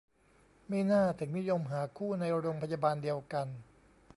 [0.69, 3.47] มิน่าถึงนิยมหาคู่ในโรงพยาบาลเดียวกัน